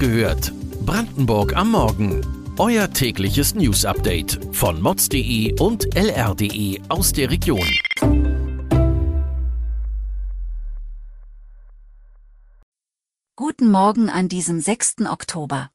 gehört. 0.00 0.52
Brandenburg 0.86 1.54
am 1.54 1.72
Morgen. 1.72 2.54
Euer 2.58 2.90
tägliches 2.90 3.54
News-Update 3.54 4.40
von 4.50 4.80
mods.de 4.80 5.60
und 5.60 5.94
lr.de 5.94 6.80
aus 6.88 7.12
der 7.12 7.30
Region. 7.30 7.68
Guten 13.36 13.70
Morgen 13.70 14.08
an 14.08 14.28
diesem 14.28 14.60
6. 14.60 15.02
Oktober. 15.06 15.70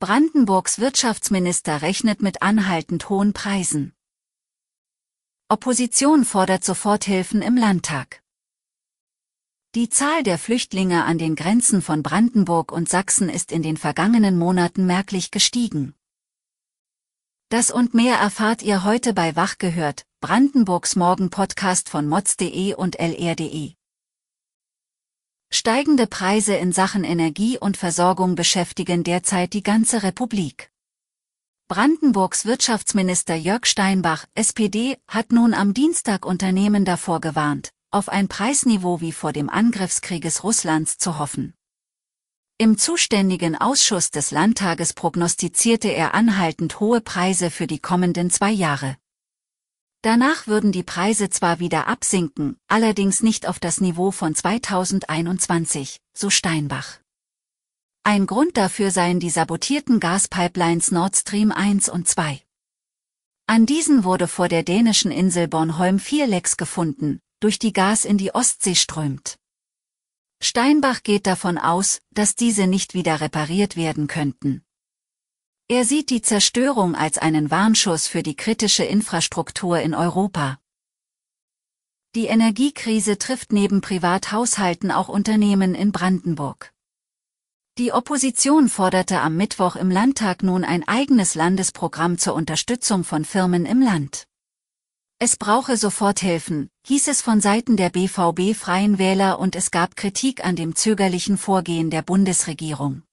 Brandenburgs 0.00 0.78
Wirtschaftsminister 0.78 1.82
rechnet 1.82 2.22
mit 2.22 2.42
anhaltend 2.42 3.10
hohen 3.10 3.34
Preisen. 3.34 3.92
Opposition 5.50 6.24
fordert 6.24 6.64
Soforthilfen 6.64 7.42
im 7.42 7.56
Landtag. 7.56 8.23
Die 9.74 9.88
Zahl 9.88 10.22
der 10.22 10.38
Flüchtlinge 10.38 11.04
an 11.04 11.18
den 11.18 11.34
Grenzen 11.34 11.82
von 11.82 12.04
Brandenburg 12.04 12.70
und 12.70 12.88
Sachsen 12.88 13.28
ist 13.28 13.50
in 13.50 13.64
den 13.64 13.76
vergangenen 13.76 14.38
Monaten 14.38 14.86
merklich 14.86 15.32
gestiegen. 15.32 15.96
Das 17.48 17.72
und 17.72 17.92
mehr 17.92 18.14
erfahrt 18.14 18.62
ihr 18.62 18.84
heute 18.84 19.14
bei 19.14 19.34
Wach 19.34 19.58
gehört, 19.58 20.06
Brandenburgs 20.20 20.94
Morgen-Podcast 20.94 21.88
von 21.88 22.06
mods.de 22.06 22.74
und 22.74 23.00
lr.de. 23.00 23.72
Steigende 25.50 26.06
Preise 26.06 26.54
in 26.54 26.70
Sachen 26.70 27.02
Energie 27.02 27.58
und 27.58 27.76
Versorgung 27.76 28.36
beschäftigen 28.36 29.02
derzeit 29.02 29.54
die 29.54 29.64
ganze 29.64 30.04
Republik. 30.04 30.70
Brandenburgs 31.66 32.44
Wirtschaftsminister 32.44 33.34
Jörg 33.34 33.66
Steinbach, 33.66 34.26
SPD, 34.36 34.98
hat 35.08 35.32
nun 35.32 35.52
am 35.52 35.74
Dienstag 35.74 36.24
Unternehmen 36.24 36.84
davor 36.84 37.20
gewarnt, 37.20 37.73
auf 37.94 38.08
ein 38.08 38.28
Preisniveau 38.28 39.00
wie 39.00 39.12
vor 39.12 39.32
dem 39.32 39.48
Angriffskrieges 39.48 40.42
Russlands 40.42 40.98
zu 40.98 41.18
hoffen. 41.18 41.54
Im 42.58 42.76
zuständigen 42.76 43.56
Ausschuss 43.56 44.10
des 44.10 44.30
Landtages 44.30 44.92
prognostizierte 44.92 45.88
er 45.88 46.14
anhaltend 46.14 46.80
hohe 46.80 47.00
Preise 47.00 47.50
für 47.50 47.66
die 47.66 47.78
kommenden 47.78 48.30
zwei 48.30 48.50
Jahre. 48.50 48.96
Danach 50.02 50.46
würden 50.46 50.70
die 50.70 50.82
Preise 50.82 51.30
zwar 51.30 51.60
wieder 51.60 51.86
absinken, 51.86 52.58
allerdings 52.68 53.22
nicht 53.22 53.48
auf 53.48 53.58
das 53.58 53.80
Niveau 53.80 54.10
von 54.10 54.34
2021, 54.34 56.00
so 56.12 56.30
Steinbach. 56.30 56.98
Ein 58.02 58.26
Grund 58.26 58.56
dafür 58.56 58.90
seien 58.90 59.18
die 59.18 59.30
sabotierten 59.30 59.98
Gaspipelines 59.98 60.90
Nord 60.90 61.16
Stream 61.16 61.52
1 61.52 61.88
und 61.88 62.06
2. 62.06 62.42
An 63.46 63.66
diesen 63.66 64.04
wurde 64.04 64.28
vor 64.28 64.48
der 64.48 64.62
dänischen 64.62 65.10
Insel 65.10 65.48
Bornholm 65.48 65.98
4 65.98 66.26
Lecks 66.26 66.56
gefunden, 66.56 67.20
durch 67.44 67.58
die 67.58 67.74
Gas 67.74 68.06
in 68.06 68.16
die 68.16 68.34
Ostsee 68.34 68.74
strömt. 68.74 69.38
Steinbach 70.40 71.02
geht 71.02 71.26
davon 71.26 71.58
aus, 71.58 72.00
dass 72.10 72.36
diese 72.36 72.66
nicht 72.66 72.94
wieder 72.94 73.20
repariert 73.20 73.76
werden 73.76 74.06
könnten. 74.06 74.64
Er 75.68 75.84
sieht 75.84 76.08
die 76.08 76.22
Zerstörung 76.22 76.94
als 76.94 77.18
einen 77.18 77.50
Warnschuss 77.50 78.06
für 78.06 78.22
die 78.22 78.34
kritische 78.34 78.84
Infrastruktur 78.84 79.78
in 79.80 79.94
Europa. 79.94 80.58
Die 82.14 82.28
Energiekrise 82.28 83.18
trifft 83.18 83.52
neben 83.52 83.82
Privathaushalten 83.82 84.90
auch 84.90 85.10
Unternehmen 85.10 85.74
in 85.74 85.92
Brandenburg. 85.92 86.72
Die 87.76 87.92
Opposition 87.92 88.70
forderte 88.70 89.20
am 89.20 89.36
Mittwoch 89.36 89.76
im 89.76 89.90
Landtag 89.90 90.42
nun 90.42 90.64
ein 90.64 90.88
eigenes 90.88 91.34
Landesprogramm 91.34 92.16
zur 92.16 92.32
Unterstützung 92.36 93.04
von 93.04 93.26
Firmen 93.26 93.66
im 93.66 93.82
Land. 93.82 94.28
Es 95.24 95.38
brauche 95.38 95.78
Soforthilfen, 95.78 96.68
hieß 96.86 97.08
es 97.08 97.22
von 97.22 97.40
Seiten 97.40 97.78
der 97.78 97.88
BVB 97.88 98.54
Freien 98.54 98.98
Wähler 98.98 99.38
und 99.38 99.56
es 99.56 99.70
gab 99.70 99.96
Kritik 99.96 100.44
an 100.44 100.54
dem 100.54 100.76
zögerlichen 100.76 101.38
Vorgehen 101.38 101.88
der 101.88 102.02
Bundesregierung. 102.02 103.04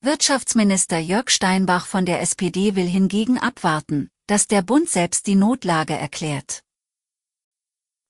Wirtschaftsminister 0.00 1.00
Jörg 1.00 1.30
Steinbach 1.30 1.86
von 1.86 2.06
der 2.06 2.20
SPD 2.20 2.76
will 2.76 2.86
hingegen 2.86 3.36
abwarten, 3.36 4.10
dass 4.28 4.46
der 4.46 4.62
Bund 4.62 4.88
selbst 4.88 5.26
die 5.26 5.34
Notlage 5.34 5.94
erklärt. 5.94 6.62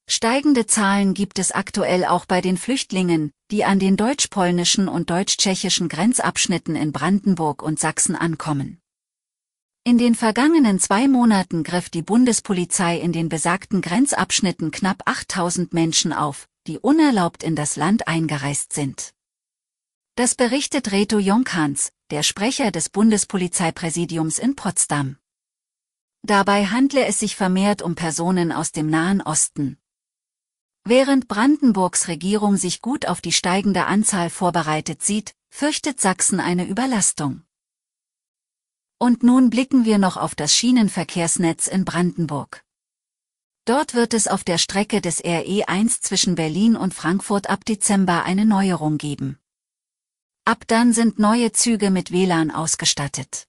Steigende 0.06 0.66
Zahlen 0.66 1.14
gibt 1.14 1.38
es 1.38 1.50
aktuell 1.50 2.04
auch 2.04 2.26
bei 2.26 2.42
den 2.42 2.58
Flüchtlingen, 2.58 3.32
die 3.50 3.64
an 3.64 3.78
den 3.78 3.96
deutsch-polnischen 3.96 4.86
und 4.86 5.08
deutsch-tschechischen 5.08 5.88
Grenzabschnitten 5.88 6.76
in 6.76 6.92
Brandenburg 6.92 7.62
und 7.62 7.80
Sachsen 7.80 8.16
ankommen. 8.16 8.82
In 9.84 9.96
den 9.96 10.14
vergangenen 10.14 10.78
zwei 10.80 11.08
Monaten 11.08 11.62
griff 11.62 11.88
die 11.88 12.02
Bundespolizei 12.02 12.98
in 12.98 13.12
den 13.12 13.28
besagten 13.28 13.80
Grenzabschnitten 13.80 14.70
knapp 14.70 15.02
8000 15.06 15.72
Menschen 15.72 16.12
auf, 16.12 16.48
die 16.66 16.78
unerlaubt 16.78 17.42
in 17.42 17.56
das 17.56 17.76
Land 17.76 18.06
eingereist 18.06 18.72
sind. 18.72 19.14
Das 20.14 20.34
berichtet 20.34 20.92
Reto 20.92 21.18
Jonkans, 21.18 21.92
der 22.10 22.22
Sprecher 22.22 22.70
des 22.70 22.88
Bundespolizeipräsidiums 22.88 24.38
in 24.38 24.56
Potsdam. 24.56 25.16
Dabei 26.22 26.66
handle 26.66 27.06
es 27.06 27.20
sich 27.20 27.36
vermehrt 27.36 27.80
um 27.80 27.94
Personen 27.94 28.52
aus 28.52 28.72
dem 28.72 28.90
Nahen 28.90 29.22
Osten. 29.22 29.78
Während 30.84 31.28
Brandenburgs 31.28 32.08
Regierung 32.08 32.56
sich 32.56 32.82
gut 32.82 33.06
auf 33.06 33.20
die 33.20 33.32
steigende 33.32 33.84
Anzahl 33.86 34.30
vorbereitet 34.30 35.02
sieht, 35.02 35.34
fürchtet 35.50 36.00
Sachsen 36.00 36.40
eine 36.40 36.66
Überlastung. 36.66 37.42
Und 38.98 39.22
nun 39.22 39.48
blicken 39.48 39.84
wir 39.84 39.98
noch 39.98 40.16
auf 40.16 40.34
das 40.34 40.54
Schienenverkehrsnetz 40.54 41.68
in 41.68 41.84
Brandenburg. 41.84 42.64
Dort 43.64 43.94
wird 43.94 44.12
es 44.14 44.26
auf 44.26 44.44
der 44.44 44.58
Strecke 44.58 45.00
des 45.00 45.22
RE1 45.22 46.00
zwischen 46.00 46.34
Berlin 46.34 46.74
und 46.74 46.94
Frankfurt 46.94 47.48
ab 47.48 47.64
Dezember 47.64 48.24
eine 48.24 48.44
Neuerung 48.44 48.98
geben. 48.98 49.38
Ab 50.44 50.64
dann 50.66 50.92
sind 50.92 51.18
neue 51.18 51.52
Züge 51.52 51.90
mit 51.90 52.10
WLAN 52.10 52.50
ausgestattet. 52.50 53.46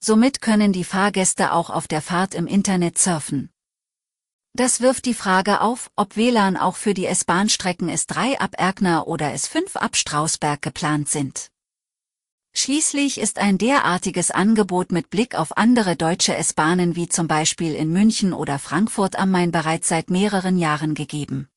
Somit 0.00 0.40
können 0.40 0.72
die 0.72 0.84
Fahrgäste 0.84 1.52
auch 1.52 1.70
auf 1.70 1.88
der 1.88 2.00
Fahrt 2.00 2.34
im 2.34 2.46
Internet 2.46 2.98
surfen. 2.98 3.50
Das 4.54 4.80
wirft 4.80 5.06
die 5.06 5.14
Frage 5.14 5.60
auf, 5.60 5.90
ob 5.96 6.16
WLAN 6.16 6.56
auch 6.56 6.76
für 6.76 6.94
die 6.94 7.06
S-Bahn-Strecken 7.06 7.90
S3 7.90 8.38
ab 8.38 8.54
Erkner 8.56 9.08
oder 9.08 9.26
S5 9.30 9.76
ab 9.76 9.96
Strausberg 9.96 10.62
geplant 10.62 11.08
sind. 11.08 11.50
Schließlich 12.60 13.20
ist 13.20 13.38
ein 13.38 13.56
derartiges 13.56 14.32
Angebot 14.32 14.90
mit 14.90 15.10
Blick 15.10 15.36
auf 15.36 15.56
andere 15.56 15.94
deutsche 15.94 16.34
S-Bahnen 16.34 16.96
wie 16.96 17.08
zum 17.08 17.28
Beispiel 17.28 17.72
in 17.72 17.92
München 17.92 18.32
oder 18.32 18.58
Frankfurt 18.58 19.16
am 19.16 19.30
Main 19.30 19.52
bereits 19.52 19.86
seit 19.86 20.10
mehreren 20.10 20.58
Jahren 20.58 20.96
gegeben. 20.96 21.48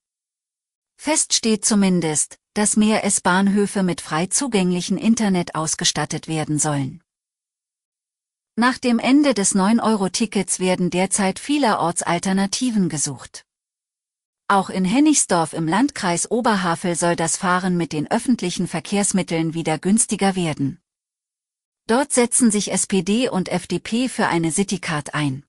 Fest 0.98 1.34
steht 1.34 1.66
zumindest, 1.66 2.38
dass 2.54 2.78
mehr 2.78 3.04
S-Bahnhöfe 3.04 3.82
mit 3.82 4.00
frei 4.00 4.28
zugänglichen 4.28 5.00
Internet 5.00 5.56
ausgestattet 5.56 6.28
werden 6.28 6.60
sollen. 6.60 7.02
Nach 8.56 8.78
dem 8.78 9.00
Ende 9.00 9.34
des 9.34 9.56
9-Euro-Tickets 9.56 10.60
werden 10.60 10.92
derzeit 10.92 11.40
vielerorts 11.40 12.04
Alternativen 12.04 12.90
gesucht. 12.90 13.44
Auch 14.48 14.70
in 14.70 14.86
Hennigsdorf 14.86 15.54
im 15.54 15.68
Landkreis 15.68 16.30
Oberhavel 16.30 16.96
soll 16.96 17.16
das 17.16 17.38
Fahren 17.38 17.76
mit 17.76 17.92
den 17.92 18.12
öffentlichen 18.12 18.68
Verkehrsmitteln 18.68 19.56
wieder 19.56 19.80
günstiger 19.80 20.36
werden. 20.36 20.81
Dort 21.88 22.14
setzen 22.14 22.52
sich 22.52 22.72
SPD 22.72 23.30
und 23.30 23.50
FDP 23.50 24.08
für 24.10 24.28
eine 24.28 24.52
Citycard 24.52 25.14
ein. 25.14 25.46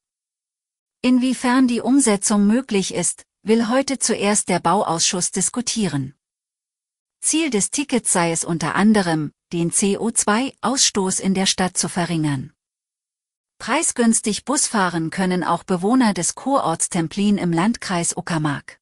Inwiefern 1.02 1.68
die 1.68 1.80
Umsetzung 1.80 2.46
möglich 2.46 2.94
ist, 2.94 3.24
will 3.42 3.68
heute 3.68 3.98
zuerst 3.98 4.48
der 4.48 4.60
Bauausschuss 4.60 5.30
diskutieren. 5.30 6.14
Ziel 7.20 7.50
des 7.50 7.70
Tickets 7.70 8.12
sei 8.12 8.32
es 8.32 8.44
unter 8.44 8.74
anderem, 8.74 9.32
den 9.52 9.70
CO2-Ausstoß 9.70 11.20
in 11.20 11.34
der 11.34 11.46
Stadt 11.46 11.76
zu 11.76 11.88
verringern. 11.88 12.52
Preisgünstig 13.58 14.44
Busfahren 14.44 15.10
können 15.10 15.44
auch 15.44 15.62
Bewohner 15.62 16.14
des 16.14 16.34
Kurorts 16.34 16.88
Templin 16.88 17.38
im 17.38 17.52
Landkreis 17.52 18.16
Uckermark. 18.16 18.81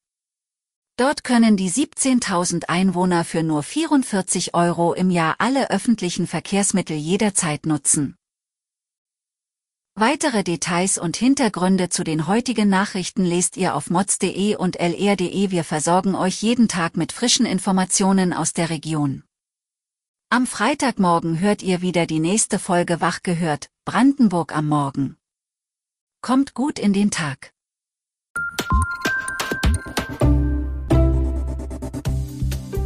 Dort 1.01 1.23
können 1.23 1.57
die 1.57 1.71
17.000 1.71 2.65
Einwohner 2.65 3.25
für 3.25 3.41
nur 3.41 3.63
44 3.63 4.53
Euro 4.53 4.93
im 4.93 5.09
Jahr 5.09 5.33
alle 5.39 5.71
öffentlichen 5.71 6.27
Verkehrsmittel 6.27 6.95
jederzeit 6.95 7.65
nutzen. 7.65 8.17
Weitere 9.95 10.43
Details 10.43 10.99
und 10.99 11.17
Hintergründe 11.17 11.89
zu 11.89 12.03
den 12.03 12.27
heutigen 12.27 12.69
Nachrichten 12.69 13.25
lest 13.25 13.57
ihr 13.57 13.73
auf 13.73 13.89
mods.de 13.89 14.57
und 14.57 14.79
lr.de. 14.79 15.49
Wir 15.49 15.63
versorgen 15.63 16.13
euch 16.13 16.43
jeden 16.43 16.67
Tag 16.67 16.95
mit 16.95 17.11
frischen 17.11 17.47
Informationen 17.47 18.31
aus 18.31 18.53
der 18.53 18.69
Region. 18.69 19.23
Am 20.29 20.45
Freitagmorgen 20.45 21.39
hört 21.39 21.63
ihr 21.63 21.81
wieder 21.81 22.05
die 22.05 22.19
nächste 22.19 22.59
Folge 22.59 23.01
Wach 23.01 23.23
gehört, 23.23 23.71
Brandenburg 23.85 24.55
am 24.55 24.67
Morgen. 24.67 25.17
Kommt 26.21 26.53
gut 26.53 26.77
in 26.77 26.93
den 26.93 27.09
Tag. 27.09 27.53